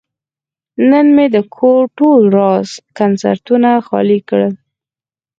نن 0.89 1.05
مې 1.15 1.25
د 1.35 1.37
کور 1.57 1.81
ټول 1.97 2.19
زاړه 2.35 2.75
کنسترونه 2.99 3.69
خالي 3.87 4.19
کړل. 4.29 4.53